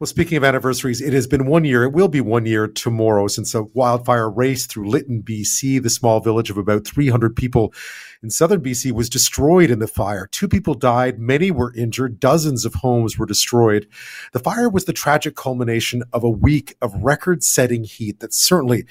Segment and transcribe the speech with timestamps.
[0.00, 1.84] Well, speaking of anniversaries, it has been one year.
[1.84, 5.80] It will be one year tomorrow since a wildfire raced through Lytton, BC.
[5.80, 7.72] The small village of about 300 people
[8.20, 10.26] in southern BC was destroyed in the fire.
[10.32, 13.86] Two people died, many were injured, dozens of homes were destroyed.
[14.32, 18.86] The fire was the tragic culmination of a week of record setting heat that certainly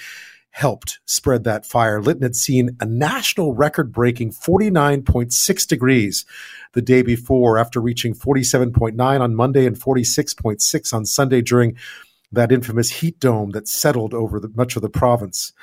[0.54, 2.02] helped spread that fire.
[2.02, 6.26] Had seen a national record breaking 49.6 degrees
[6.74, 11.76] the day before after reaching 47.9 on Monday and 46.6 on Sunday during
[12.32, 15.54] that infamous heat dome that settled over the, much of the province.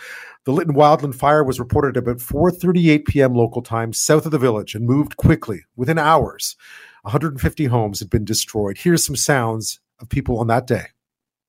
[0.45, 3.34] The Lytton Wildland fire was reported about 4:38 p.m.
[3.34, 6.56] local time south of the village and moved quickly within hours.
[7.02, 8.78] 150 homes had been destroyed.
[8.78, 10.86] Here's some sounds of people on that day.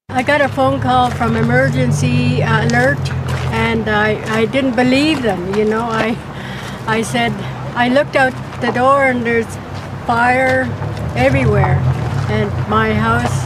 [0.10, 3.21] I got a phone call from emergency uh, alert
[3.70, 5.86] and I, I didn't believe them, you know.
[6.06, 6.18] I
[6.88, 7.32] I said
[7.76, 9.52] I looked out the door and there's
[10.06, 10.64] fire
[11.16, 11.78] everywhere
[12.38, 13.38] and my house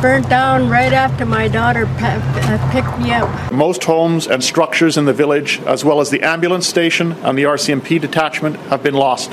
[0.00, 3.52] burnt down right after my daughter uh, picked me up.
[3.52, 7.44] Most homes and structures in the village, as well as the ambulance station and the
[7.44, 9.32] RCMP detachment, have been lost.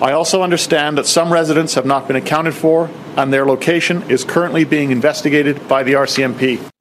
[0.00, 4.24] I also understand that some residents have not been accounted for, and their location is
[4.24, 6.73] currently being investigated by the RCMP.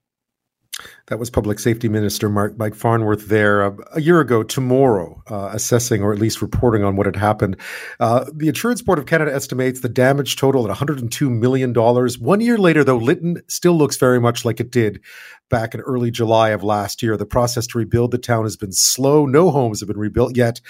[1.07, 5.49] That was Public Safety Minister Mark, Mike Farnworth there uh, a year ago tomorrow, uh,
[5.51, 7.57] assessing or at least reporting on what had happened.
[7.99, 11.73] Uh, the Insurance Board of Canada estimates the damage total at $102 million.
[11.73, 15.01] One year later, though, Lytton still looks very much like it did
[15.49, 17.17] back in early July of last year.
[17.17, 19.25] The process to rebuild the town has been slow.
[19.25, 20.61] No homes have been rebuilt yet.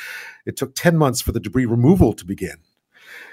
[0.47, 2.57] It took 10 months for the debris removal to begin.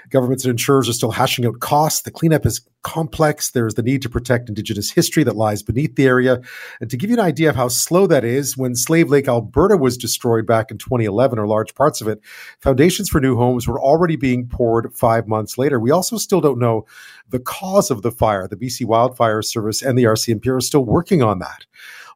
[0.09, 2.01] Governments and insurers are still hashing out costs.
[2.01, 3.51] The cleanup is complex.
[3.51, 6.41] There's the need to protect Indigenous history that lies beneath the area.
[6.79, 9.77] And to give you an idea of how slow that is, when Slave Lake, Alberta
[9.77, 12.19] was destroyed back in 2011, or large parts of it,
[12.59, 15.79] foundations for new homes were already being poured five months later.
[15.79, 16.85] We also still don't know
[17.29, 18.47] the cause of the fire.
[18.47, 21.65] The BC Wildfire Service and the RCMP are still working on that.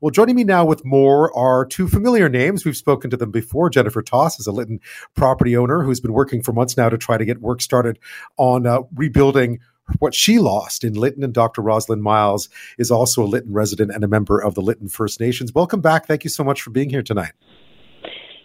[0.02, 2.66] Well, joining me now with more are two familiar names.
[2.66, 3.70] We've spoken to them before.
[3.70, 4.80] Jennifer Thoss is a Lytton
[5.16, 7.98] property owner who's been working for months now to try to get work started
[8.38, 9.60] on uh, rebuilding
[10.00, 11.24] what she lost in Lytton.
[11.24, 11.62] And Dr.
[11.62, 15.54] Rosalin Miles is also a Lytton resident and a member of the Lytton First Nations.
[15.54, 16.08] Welcome back.
[16.08, 17.34] Thank you so much for being here tonight.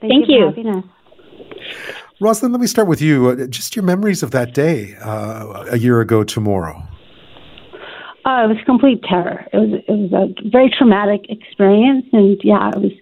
[0.00, 0.52] Thank, Thank you.
[0.56, 0.82] you.
[2.20, 3.28] Rosalin, let me start with you.
[3.28, 6.86] Uh, just your memories of that day uh, a year ago tomorrow.
[8.24, 9.46] Uh, it was complete terror.
[9.52, 12.92] It was it was a very traumatic experience, and yeah, it was.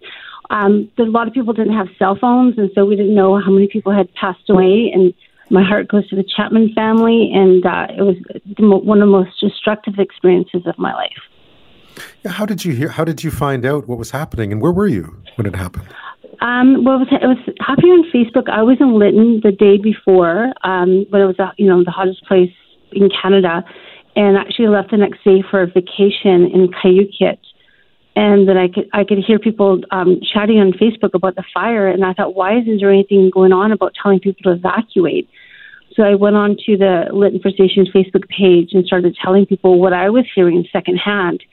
[0.50, 3.50] Um, a lot of people didn't have cell phones, and so we didn't know how
[3.50, 4.90] many people had passed away.
[4.94, 5.12] And
[5.50, 8.16] my heart goes to the Chapman family, and uh, it was
[8.58, 11.18] one of the most destructive experiences of my life.
[12.24, 12.88] Yeah, how did you hear?
[12.88, 15.88] How did you find out what was happening, and where were you when it happened?
[16.40, 18.48] Um, well, it was, it was happening on Facebook.
[18.48, 21.90] I was in Lytton the day before, um, but it was uh, you know the
[21.90, 22.52] hottest place
[22.92, 23.64] in Canada,
[24.16, 27.38] and actually left the next day for a vacation in Kayukit.
[28.18, 31.86] And then I could I could hear people um, chatting on Facebook about the fire,
[31.86, 35.28] and I thought, why isn't there anything going on about telling people to evacuate?
[35.94, 39.78] So I went on to the Lytton First Nations Facebook page and started telling people
[39.78, 41.44] what I was hearing secondhand.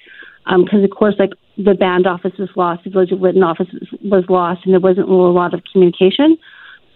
[0.43, 3.67] Because um, of course, like the band office was lost, the Village of Lytton office
[4.01, 6.35] was lost, and there wasn't a lot of communication.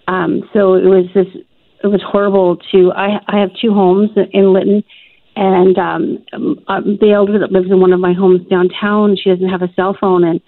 [0.08, 1.28] Um, so it was this.
[1.84, 2.92] It was horrible to.
[2.94, 4.84] I I have two homes in Lytton,
[5.40, 6.26] and um,
[6.68, 9.72] um, the elder that lives in one of my homes downtown, she doesn't have a
[9.74, 10.42] cell phone, and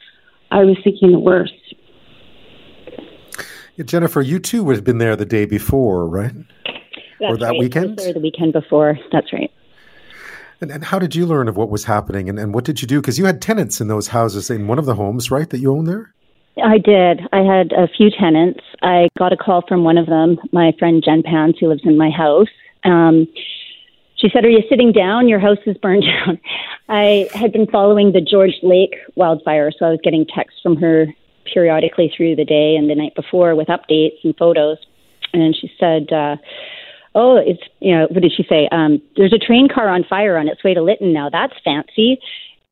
[0.52, 1.54] I was thinking the worst.
[3.78, 6.34] Yeah, Jennifer, you too would have been there the day before, right?
[7.22, 7.60] That's or that right.
[7.60, 8.02] weekend?
[8.02, 9.00] Or the weekend before.
[9.14, 9.50] That's right.
[10.60, 12.88] And, and how did you learn of what was happening, and, and what did you
[12.88, 13.00] do?
[13.00, 15.72] Because you had tenants in those houses in one of the homes, right, that you
[15.72, 16.14] own there?
[16.62, 17.22] I did.
[17.32, 18.60] I had a few tenants.
[18.82, 21.98] I got a call from one of them, my friend Jen Pans, who lives in
[21.98, 22.50] my house.
[22.84, 23.26] Um,
[24.22, 25.28] she said, Are you sitting down?
[25.28, 26.40] Your house is burned down.
[26.88, 31.08] I had been following the George Lake wildfire, so I was getting texts from her
[31.52, 34.78] periodically through the day and the night before with updates and photos.
[35.34, 36.38] And she said, uh,
[37.14, 38.70] Oh, it's, you know, what did she say?
[38.72, 41.30] Um, there's a train car on fire on its way to Lytton now.
[41.30, 42.20] That's fancy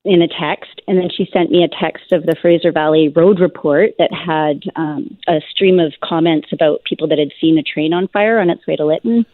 [0.06, 0.81] in a text.
[0.88, 4.63] And then she sent me a text of the Fraser Valley Road Report that had
[4.78, 8.50] um, a stream of comments about people that had seen a train on fire on
[8.50, 9.25] its way to Lytton.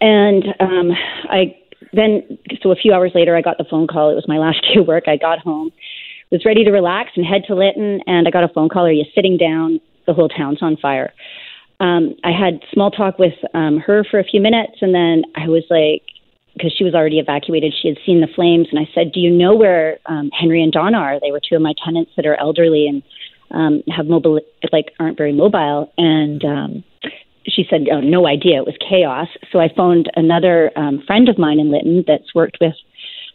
[0.00, 0.92] And um,
[1.30, 1.56] I
[1.92, 4.10] then, so a few hours later, I got the phone call.
[4.10, 5.04] It was my last day of work.
[5.06, 5.70] I got home,
[6.30, 8.86] was ready to relax and head to Lytton, and I got a phone call.
[8.86, 9.80] Are you sitting down?
[10.06, 11.12] The whole town's on fire.
[11.80, 15.48] Um, I had small talk with um, her for a few minutes, and then I
[15.48, 16.02] was like,
[16.54, 19.30] because she was already evacuated, she had seen the flames, and I said, "Do you
[19.30, 21.20] know where um, Henry and Donna are?
[21.20, 23.02] They were two of my tenants that are elderly and
[23.52, 24.40] um, have mobile,
[24.72, 26.84] like aren't very mobile." And um,
[27.50, 28.58] she said, oh, no idea.
[28.58, 29.28] It was chaos.
[29.50, 32.74] So I phoned another um, friend of mine in Lytton that's worked with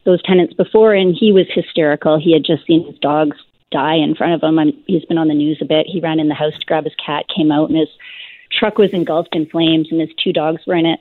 [0.05, 2.19] those tenants before, and he was hysterical.
[2.19, 3.37] He had just seen his dogs
[3.71, 4.59] die in front of him.
[4.59, 5.87] I'm, he's been on the news a bit.
[5.87, 7.89] He ran in the house to grab his cat, came out, and his
[8.51, 10.99] truck was engulfed in flames, and his two dogs were in it.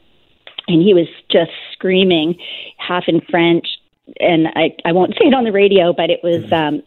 [0.69, 2.39] And he was just screaming,
[2.79, 3.67] half in French.
[4.21, 6.83] And I, I won't say it on the radio, but it was um,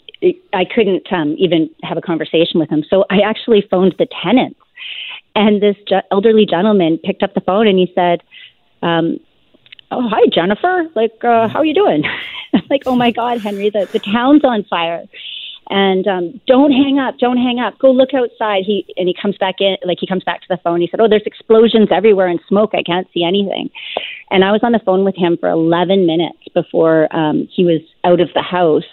[0.54, 2.84] I couldn't um, even have a conversation with him.
[2.90, 4.60] So I actually phoned the tenants,
[5.36, 5.76] and this
[6.12, 8.22] elderly gentleman picked up the phone and he said,
[8.82, 9.20] um,
[9.92, 10.90] "Oh, hi, Jennifer.
[10.96, 12.04] Like, uh, how are you doing?"
[12.70, 15.04] Like, "Oh my God, Henry, the the town's on fire."
[15.70, 17.78] and um, don't hang up, don't hang up.
[17.80, 18.64] Go look outside.
[18.66, 20.82] He and he comes back in, like he comes back to the phone.
[20.82, 22.72] He said, "Oh, there's explosions everywhere and smoke.
[22.74, 23.70] I can't see anything."
[24.32, 27.82] And I was on the phone with him for 11 minutes before um, he was
[28.04, 28.84] out of the house,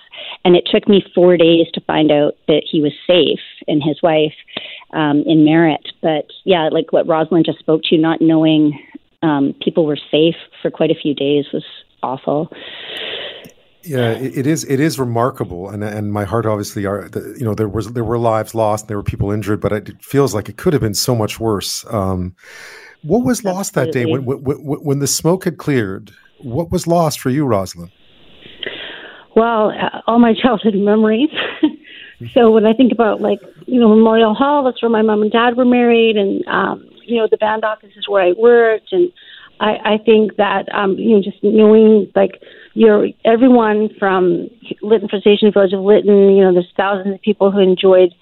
[0.44, 4.02] and it took me four days to find out that he was safe and his
[4.02, 4.34] wife
[4.92, 5.88] um, in Merritt.
[6.00, 8.78] But yeah, like what Rosalin just spoke to, not knowing
[9.22, 11.64] um, people were safe for quite a few days was
[12.02, 12.52] awful.
[13.84, 14.64] Yeah, it, it is.
[14.64, 17.10] It is remarkable, and and my heart obviously are.
[17.36, 20.00] You know, there was there were lives lost, and there were people injured, but it
[20.02, 21.84] feels like it could have been so much worse.
[21.90, 22.36] Um,
[23.02, 26.12] what was lost that day when, when when the smoke had cleared?
[26.38, 27.90] What was lost for you, Rosalin?
[29.34, 31.30] Well, uh, all my childhood memories.
[32.32, 35.32] so when I think about like you know Memorial Hall, that's where my mom and
[35.32, 39.12] dad were married, and um, you know the band office is where I worked, and
[39.60, 42.42] I, I think that um, you know just knowing like
[42.74, 44.48] you're everyone from
[44.82, 48.14] Lytton First Nation Village of Lytton, you know, there's thousands of people who enjoyed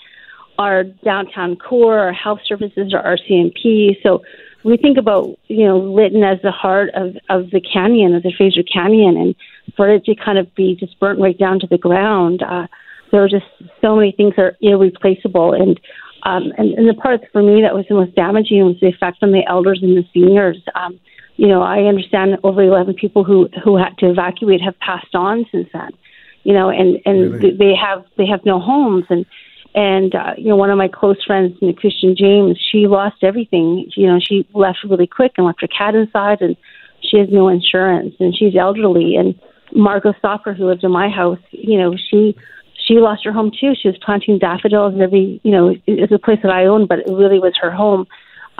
[0.58, 3.96] our downtown core, our health services, our RCMP.
[4.02, 4.22] So
[4.64, 8.32] we think about, you know, Lytton as the heart of, of the canyon, of the
[8.36, 9.34] Fraser Canyon, and
[9.76, 12.66] for it to kind of be just burnt right down to the ground, uh,
[13.10, 13.46] there were just
[13.80, 15.52] so many things that are irreplaceable.
[15.52, 15.80] And,
[16.24, 19.18] um, and, and the part for me that was the most damaging was the effect
[19.22, 20.62] on the elders and the seniors.
[20.74, 21.00] Um,
[21.36, 25.46] you know, I understand over 11 people who who had to evacuate have passed on
[25.50, 25.90] since then.
[26.42, 27.56] You know, and and really?
[27.56, 29.24] they have they have no homes and
[29.74, 33.90] and uh, you know one of my close friends, Christian James, she lost everything.
[33.96, 36.56] You know, she left really quick and left her cat inside, and
[37.00, 39.16] she has no insurance, and she's elderly.
[39.16, 39.38] And
[39.74, 42.36] Margot Stopper, who lived in my house, you know, she
[42.86, 43.72] she lost her home too.
[43.80, 47.08] She was planting daffodils every, you know, it's a place that I own, but it
[47.08, 48.06] really was her home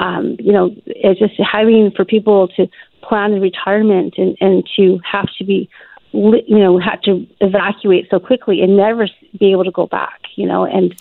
[0.00, 2.66] um, you know, it's just having for people to
[3.02, 5.68] plan the retirement and, and to have to be,
[6.12, 9.06] you know, had to evacuate so quickly and never
[9.38, 10.94] be able to go back, you know, and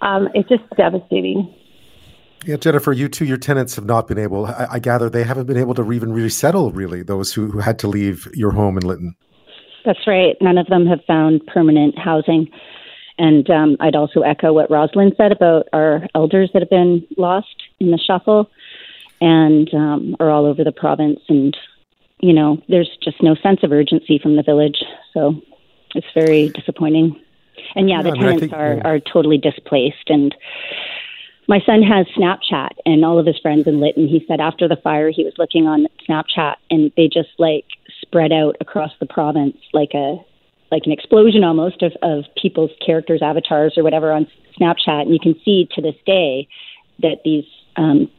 [0.00, 1.52] um, it's just devastating.
[2.44, 5.46] Yeah, Jennifer, you too, your tenants have not been able, I, I gather they haven't
[5.46, 8.86] been able to even resettle, really, those who, who had to leave your home in
[8.86, 9.16] Lytton.
[9.84, 10.36] That's right.
[10.40, 12.50] None of them have found permanent housing.
[13.16, 17.54] And um, I'd also echo what Rosalin said about our elders that have been lost
[17.80, 18.50] in the shuffle
[19.20, 21.20] and um, are all over the province.
[21.28, 21.56] And,
[22.18, 24.82] you know, there's just no sense of urgency from the village.
[25.12, 25.40] So
[25.94, 27.20] it's very disappointing.
[27.74, 28.88] And yeah, the tenants think, are, yeah.
[28.88, 30.08] are totally displaced.
[30.08, 30.34] And
[31.48, 34.08] my son has Snapchat and all of his friends in Lytton.
[34.08, 37.66] He said after the fire, he was looking on Snapchat and they just like
[38.00, 40.16] spread out across the province like a
[40.70, 44.26] like an explosion almost of, of people's characters, avatars, or whatever on
[44.58, 45.02] Snapchat.
[45.02, 46.48] And you can see to this day
[47.00, 47.44] that these
[47.76, 48.10] um,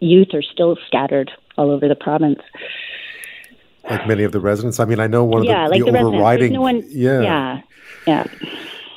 [0.00, 2.40] youth are still scattered all over the province.
[3.88, 4.80] Like many of the residents.
[4.80, 6.52] I mean, I know one of yeah, the, like the, the overriding.
[6.52, 7.60] No one, yeah, yeah,
[8.06, 8.24] yeah.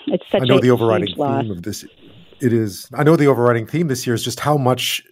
[0.07, 1.49] It's such I know a the overriding theme loss.
[1.49, 1.85] of this.
[2.39, 2.87] It is.
[2.93, 5.03] I know the overriding theme this year is just how much,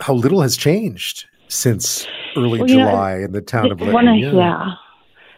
[0.00, 4.18] how little has changed since early well, July know, in the town of Lytton.
[4.18, 4.32] yeah.
[4.32, 4.74] yeah.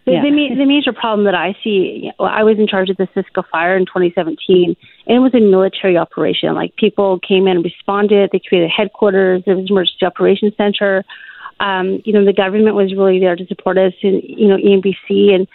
[0.07, 0.23] The, yeah.
[0.23, 3.43] the, the, major problem that I see, well, I was in charge of the Cisco
[3.53, 4.75] fire in 2017,
[5.07, 6.55] and it was a military operation.
[6.55, 8.31] Like people came in and responded.
[8.33, 9.43] They created headquarters.
[9.45, 11.05] There was an emergency operations center.
[11.61, 15.35] Um, you know, the government was really there to support us, and you know, EMBC
[15.35, 15.47] and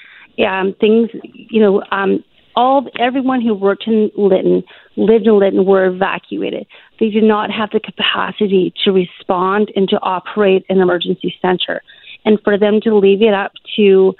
[0.48, 1.10] um, things.
[1.24, 2.24] You know, um,
[2.56, 4.64] all everyone who worked in Lytton,
[4.96, 6.66] lived in Lytton, were evacuated.
[7.00, 11.82] They did not have the capacity to respond and to operate an emergency center.
[12.24, 14.16] And for them to leave it up to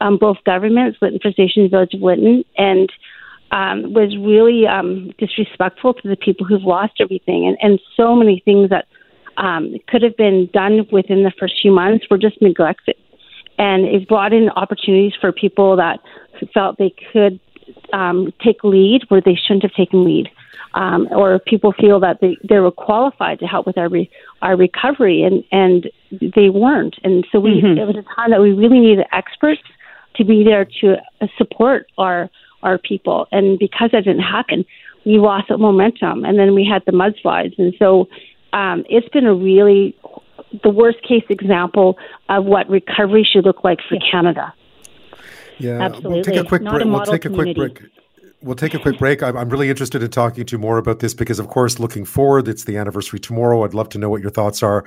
[0.00, 2.92] um, both governments, Lytton First Nation Village of Lytton, and
[3.50, 8.42] um, was really um, disrespectful to the people who've lost everything, and, and so many
[8.44, 8.86] things that
[9.38, 12.96] um, could have been done within the first few months were just neglected,
[13.56, 16.00] and it brought in opportunities for people that
[16.52, 17.40] felt they could
[17.92, 20.28] um, take lead where they shouldn't have taken lead
[20.74, 24.10] um, or people feel that they, they were qualified to help with our re,
[24.42, 25.90] our recovery, and and
[26.34, 26.96] they weren't.
[27.02, 27.78] And so we mm-hmm.
[27.78, 29.62] it was a time that we really needed experts
[30.16, 32.30] to be there to uh, support our
[32.62, 33.26] our people.
[33.32, 34.64] And because that didn't happen,
[35.06, 38.08] we lost momentum, and then we had the mudslides, and so
[38.52, 39.96] um, it's been a really
[40.62, 41.98] the worst case example
[42.28, 44.54] of what recovery should look like for Canada.
[45.58, 46.10] Yeah, Absolutely.
[46.10, 46.86] we'll take a quick Not break.
[46.86, 47.82] We'll take a quick break.
[48.40, 49.20] We'll take a quick break.
[49.20, 52.04] I'm, I'm really interested in talking to you more about this because, of course, looking
[52.04, 53.64] forward, it's the anniversary tomorrow.
[53.64, 54.84] I'd love to know what your thoughts are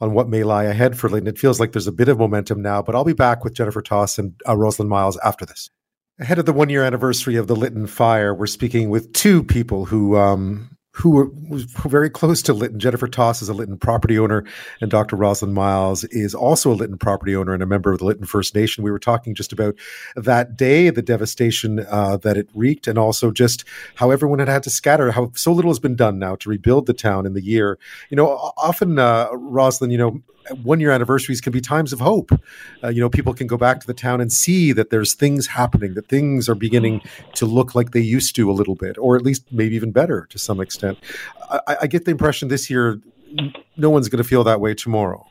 [0.00, 1.26] on what may lie ahead for Lytton.
[1.26, 3.82] It feels like there's a bit of momentum now, but I'll be back with Jennifer
[3.82, 5.68] Thoss and uh, Rosalin Miles after this.
[6.20, 9.86] Ahead of the one year anniversary of the Lytton fire, we're speaking with two people
[9.86, 12.78] who um, who were was very close to Lytton.
[12.78, 14.44] Jennifer Thoss is a Lytton property owner,
[14.80, 15.16] and Dr.
[15.16, 18.54] Rosalin Miles is also a Lytton property owner and a member of the Lytton First
[18.54, 18.84] Nation.
[18.84, 19.74] We were talking just about
[20.16, 24.62] that day, the devastation uh, that it wreaked, and also just how everyone had had
[24.64, 27.42] to scatter, how so little has been done now to rebuild the town in the
[27.42, 27.78] year.
[28.10, 30.22] You know, often, uh, Rosalin, you know,
[30.62, 32.30] one year anniversaries can be times of hope.
[32.82, 35.46] Uh, you know, people can go back to the town and see that there's things
[35.46, 37.00] happening, that things are beginning
[37.34, 40.26] to look like they used to a little bit, or at least maybe even better
[40.30, 40.98] to some extent.
[41.50, 43.00] I, I get the impression this year,
[43.76, 45.26] no one's going to feel that way tomorrow.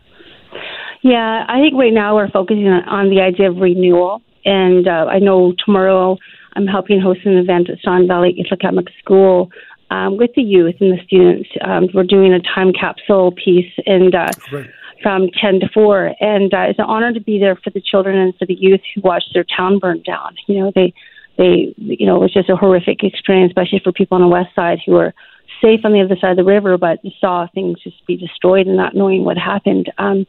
[1.03, 4.21] Yeah, I think right now we're focusing on, on the idea of renewal.
[4.45, 6.17] And uh, I know tomorrow
[6.53, 9.49] I'm helping host an event at Stein Valley Nlakapamux School
[9.89, 11.49] um, with the youth and the students.
[11.61, 14.69] Um, we're doing a time capsule piece and uh, Right.
[15.01, 16.15] From 10 to 4.
[16.19, 18.81] And uh, it's an honor to be there for the children and for the youth
[18.93, 20.35] who watched their town burn down.
[20.47, 20.93] You know, they,
[21.37, 24.53] they, you know, it was just a horrific experience, especially for people on the west
[24.55, 25.13] side who were
[25.61, 28.77] safe on the other side of the river, but saw things just be destroyed and
[28.77, 29.91] not knowing what happened.
[29.97, 30.25] Um,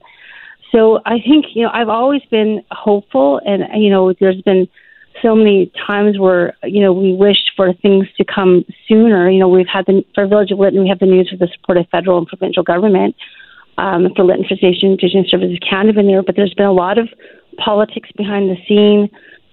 [0.72, 4.68] so I think you know I've always been hopeful, and you know there's been
[5.20, 9.30] so many times where you know we wished for things to come sooner.
[9.30, 11.52] You know we've had the for Village of Lytton, we have the news for the
[11.52, 13.14] support of federal and provincial government.
[13.78, 16.98] Um, for Lytton First Nation Indigenous Services Canada been there, but there's been a lot
[16.98, 17.08] of
[17.56, 19.08] politics behind the scene.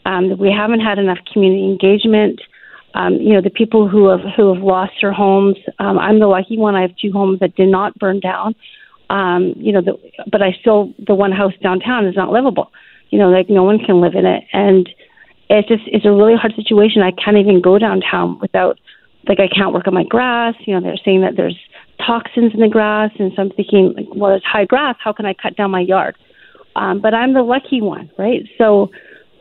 [0.05, 2.41] Um, we haven't had enough community engagement.
[2.95, 5.55] Um, you know the people who have who have lost their homes.
[5.79, 6.75] Um, I'm the lucky one.
[6.75, 8.55] I have two homes that did not burn down
[9.09, 9.97] um, you know, the,
[10.31, 12.71] but I still the one house downtown is not livable.
[13.09, 14.87] You know, like no one can live in it, and
[15.49, 17.01] it's just it's a really hard situation.
[17.01, 18.79] I can't even go downtown without
[19.27, 20.53] like I can't work on my grass.
[20.65, 21.57] You know, they're saying that there's
[22.05, 24.95] toxins in the grass, and so I'm thinking, like, well, it's high grass.
[25.03, 26.15] How can I cut down my yard?
[26.75, 28.47] Um, but I'm the lucky one, right?
[28.57, 28.89] So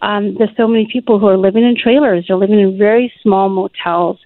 [0.02, 2.26] um, there's so many people who are living in trailers.
[2.28, 4.18] They're living in very small motels.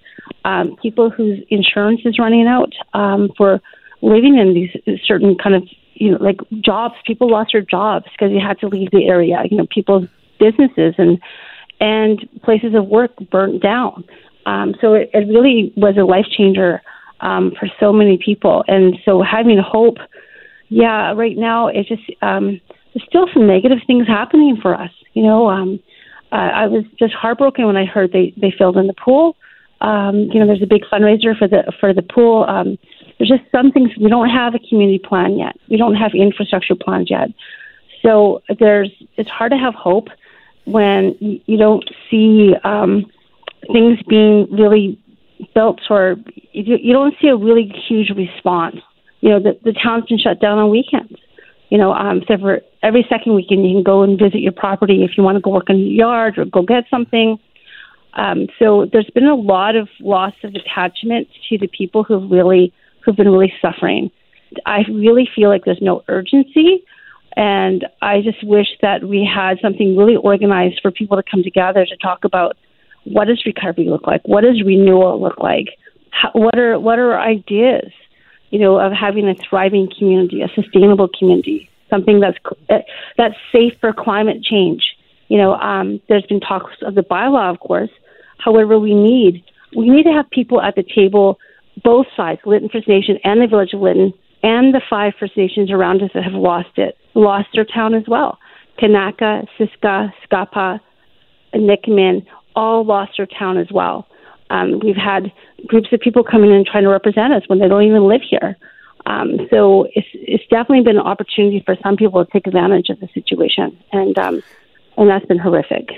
[0.45, 3.61] Um, people whose insurance is running out um, for
[4.03, 5.63] living in these certain kind of
[5.95, 6.95] you know like jobs.
[7.07, 9.43] People lost their jobs because they had to leave the area.
[9.51, 10.09] You know, people's
[10.39, 11.21] businesses and
[11.81, 14.05] and places of work burnt down.
[14.47, 16.83] Um, so it, it really was a life changer
[17.23, 18.65] um, for so many people.
[18.69, 19.97] And so having hope,
[20.69, 22.61] yeah, right now it's just um,
[22.93, 24.91] there's still some negative things happening for us.
[25.15, 25.81] You know, um,
[26.31, 29.37] uh, I was just heartbroken when I heard they they filled in the pool.
[29.81, 32.45] Um, you know, there's a big fundraiser for the for the pool.
[32.45, 32.79] Um,
[33.19, 35.57] there's just some things we don't have a community plan yet.
[35.69, 37.29] We don't have infrastructure plans yet.
[38.03, 40.09] So there's it's hard to have hope
[40.65, 43.07] when you, don't see um,
[43.73, 44.99] things being really
[45.55, 46.17] built or
[46.53, 48.77] you, you don't see a really huge response.
[49.21, 51.15] You know, the, the town's been shut down on weekends.
[51.71, 55.05] You know, um, so for every second weekend you can go and visit your property
[55.05, 57.39] if you want to go work in your yard or go get something.
[58.15, 62.73] Um, so there's been a lot of loss of attachment to the people who've really
[63.05, 64.11] who've been really suffering.
[64.67, 66.85] I really feel like there's no urgency,
[67.37, 71.87] and I just wish that we had something really organized for people to come together
[71.87, 72.57] to talk about
[73.05, 75.69] what does recovery look like, what does renewal look like,
[76.11, 77.91] How, what are what are ideas,
[78.51, 82.39] you know, of having a thriving community, a sustainable community, something that's
[83.19, 84.83] that's safe for climate change.
[85.29, 87.91] You know, um, there's been talks of the bylaw, of course.
[88.39, 89.45] However, we need
[89.77, 91.39] we need to have people at the table,
[91.83, 95.71] both sides, Lytton First Nation and the Village of Lytton, and the five First Nations
[95.71, 98.39] around us that have lost it, lost their town as well.
[98.79, 100.81] Kanaka, Siska, Skuppah,
[101.55, 104.07] Nicomen all lost their town as well.
[104.51, 105.33] Um, we've had
[105.67, 108.21] groups of people coming in and trying to represent us when they don't even live
[108.29, 108.57] here.
[109.07, 113.01] Um, so it's it's definitely been an opportunity for some people to take advantage of
[113.01, 114.43] the situation, and um,
[114.97, 115.89] and that's been horrific.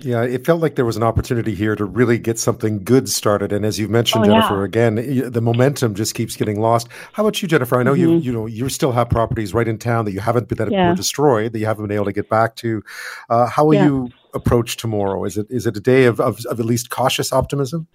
[0.00, 3.50] Yeah, it felt like there was an opportunity here to really get something good started.
[3.50, 4.64] And as you've mentioned, Oh, Jennifer, yeah.
[4.64, 6.86] again, the momentum just keeps getting lost.
[7.14, 7.80] How about you, Jennifer?
[7.80, 10.48] I know you you know you still have properties right in town that you haven't
[10.48, 10.74] been that Mm-hmm.
[10.74, 10.90] Yeah.
[10.90, 12.82] were destroyed that you haven't been able to get back to.
[13.30, 13.86] Uh, how will Yeah.
[13.86, 15.24] you approach tomorrow?
[15.24, 17.88] Is it is it a day of, of, of at least cautious optimism?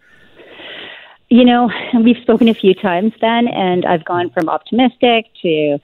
[1.30, 1.70] You know,
[2.04, 5.80] we've spoken a few times then, and I've gone from optimistic to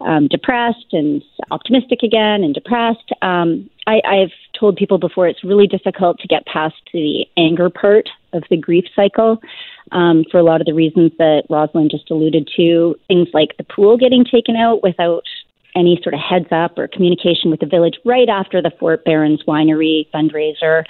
[0.00, 3.10] um, depressed and optimistic again and depressed.
[3.20, 8.08] Um, I, I've told people before it's really difficult to get past the anger part
[8.32, 9.38] of the grief cycle
[9.92, 12.94] um, for a lot of the reasons that Rosalin just alluded to.
[13.08, 15.24] Things like the pool getting taken out without
[15.74, 19.42] any sort of heads up or communication with the village right after the Fort Berens
[19.46, 20.84] Winery fundraiser.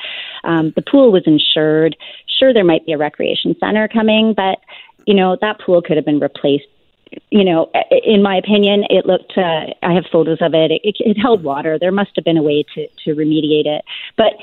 [0.45, 1.97] Um, the pool was insured.
[2.39, 4.59] Sure, there might be a recreation center coming, but
[5.07, 6.67] you know that pool could have been replaced
[7.31, 7.71] you know,
[8.05, 9.37] in my opinion, it looked.
[9.37, 10.71] Uh, I have photos of it.
[10.71, 10.97] it.
[11.01, 11.79] It held water.
[11.79, 13.85] There must have been a way to to remediate it,
[14.17, 14.35] but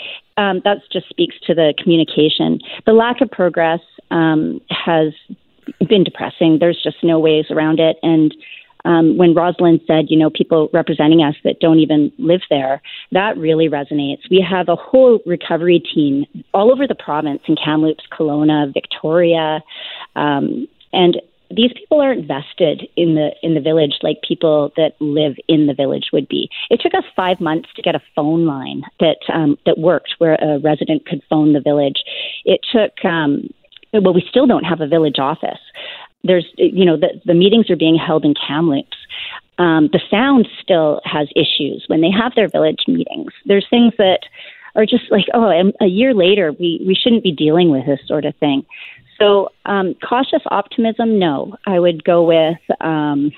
[0.41, 2.59] um, that just speaks to the communication.
[2.85, 3.79] The lack of progress
[4.11, 5.13] um, has
[5.87, 6.57] been depressing.
[6.59, 8.33] There's just no ways around it, and.
[8.87, 13.37] Um, when Rosalin said, you know, people representing us that don't even live there, that
[13.37, 14.21] really resonates.
[14.31, 19.61] We have a whole recovery team all over the province in Kamloops, Kelowna, Victoria,
[20.15, 25.35] um, and these people aren't vested in the in the village like people that live
[25.47, 26.49] in the village would be.
[26.69, 30.35] It took us five months to get a phone line that um, that worked, where
[30.35, 32.03] a resident could phone the village.
[32.43, 33.49] It took um,
[33.93, 35.59] well, we still don't have a village office.
[36.27, 38.97] There's you know the the meetings are being held in Kamloops.
[39.57, 43.31] Um, the sound still has issues when they have their village meetings.
[43.45, 44.19] There's things that
[44.75, 48.25] are just like, oh, a year later, we, we shouldn't be dealing with this sort
[48.25, 48.63] of thing.
[49.19, 51.57] So, um, cautious optimism, no.
[51.65, 53.31] I would go with um,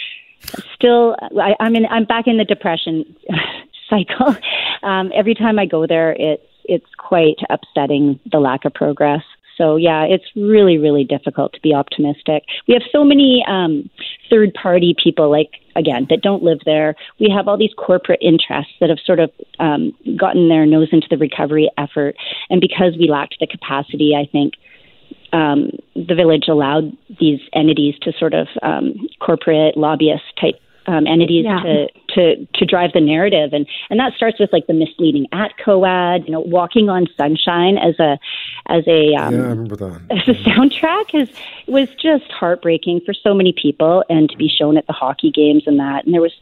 [0.74, 1.16] still.
[1.40, 1.86] I, I'm in.
[1.86, 3.04] I'm back in the depression
[3.88, 4.36] cycle.
[4.82, 9.22] Um, every time I go there, it's it's quite upsetting the lack of progress.
[9.62, 12.42] So yeah, it's really really difficult to be optimistic.
[12.66, 13.88] We have so many um,
[14.28, 16.96] third party people, like again, that don't live there.
[17.20, 21.06] We have all these corporate interests that have sort of um, gotten their nose into
[21.08, 22.16] the recovery effort,
[22.50, 24.54] and because we lacked the capacity, I think
[25.32, 31.44] um, the village allowed these entities to sort of um, corporate lobbyist type um, entities
[31.44, 31.60] yeah.
[31.60, 35.86] to, to to drive the narrative, and and that starts with like the misleading ATCO,
[35.86, 38.18] ad, you know, walking on sunshine as a
[38.66, 40.02] as a um, yeah, I remember that.
[40.10, 41.28] as a soundtrack is
[41.66, 45.64] was just heartbreaking for so many people, and to be shown at the hockey games
[45.66, 46.34] and that, and there was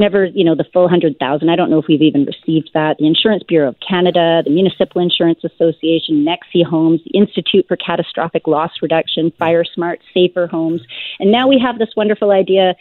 [0.00, 1.50] never, you know, the full hundred thousand.
[1.50, 2.96] I don't know if we've even received that.
[2.98, 8.48] The Insurance Bureau of Canada, the Municipal Insurance Association, Nexii Homes, the Institute for Catastrophic
[8.48, 10.80] Loss Reduction, Fire Smart, Safer Homes,
[11.20, 12.74] and now we have this wonderful idea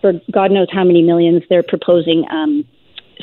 [0.00, 2.24] for God knows how many millions they're proposing.
[2.30, 2.64] Um,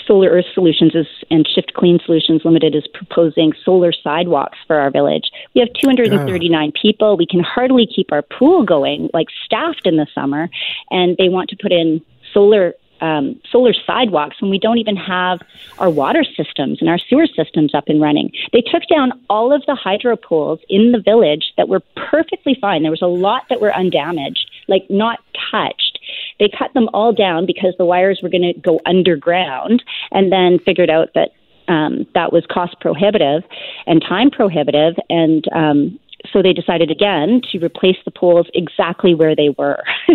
[0.05, 4.91] Solar Earth Solutions is, and Shift Clean Solutions Limited is proposing solar sidewalks for our
[4.91, 5.31] village.
[5.53, 6.81] We have 239 yeah.
[6.81, 7.17] people.
[7.17, 10.49] We can hardly keep our pool going, like staffed in the summer,
[10.91, 12.01] and they want to put in
[12.33, 15.39] solar um, solar sidewalks when we don't even have
[15.79, 18.31] our water systems and our sewer systems up and running.
[18.53, 22.81] They took down all of the hydro poles in the village that were perfectly fine.
[22.81, 25.19] There was a lot that were undamaged, like not
[25.51, 25.99] touched.
[26.39, 30.59] They cut them all down because the wires were going to go underground and then
[30.59, 31.31] figured out that
[31.67, 33.43] um, that was cost prohibitive
[33.87, 35.99] and time prohibitive and um,
[36.31, 39.83] so they decided again to replace the poles exactly where they were.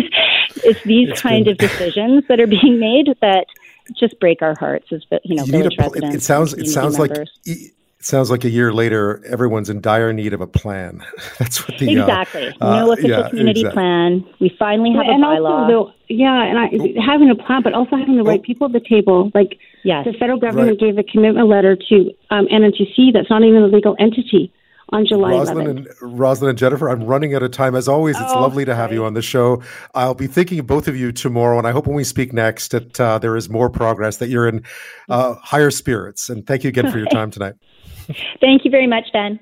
[0.55, 1.53] it's these it's kind been...
[1.53, 3.47] of decisions that are being made that
[3.97, 6.15] just break our hearts as you know you village a, residents.
[6.15, 7.29] It sounds it sounds members.
[7.45, 11.03] like it sounds like a year later everyone's in dire need of a plan.
[11.39, 13.75] That's what the uh, exactly uh, no official yeah, community exactly.
[13.75, 14.25] plan.
[14.39, 15.75] We finally have and a bylaw.
[15.75, 18.43] Also, yeah, and I, having a plan, but also having the right oh.
[18.43, 19.31] people at the table.
[19.33, 20.05] Like yes.
[20.05, 20.79] the federal government right.
[20.79, 24.51] gave a commitment letter to um, NNTC that's not even a legal entity
[24.91, 26.01] on July Rosalin 11th.
[26.01, 27.75] And, Rosalin and Jennifer, I'm running out of time.
[27.75, 29.61] As always, it's oh, lovely to have you on the show.
[29.93, 32.71] I'll be thinking of both of you tomorrow, and I hope when we speak next
[32.71, 34.63] that uh, there is more progress, that you're in
[35.09, 36.29] uh, higher spirits.
[36.29, 37.55] And thank you again for your time tonight.
[38.41, 39.39] thank you very much, Ben.